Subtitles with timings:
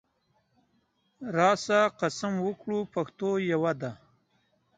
[1.37, 3.91] راسه قسم وکړو پښتو یوه ده